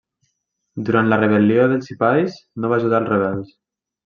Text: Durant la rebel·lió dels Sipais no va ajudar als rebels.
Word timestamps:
Durant 0.87 1.11
la 1.11 1.19
rebel·lió 1.19 1.67
dels 1.73 1.91
Sipais 1.91 2.41
no 2.65 2.73
va 2.73 2.81
ajudar 2.83 3.03
als 3.03 3.13
rebels. 3.15 3.55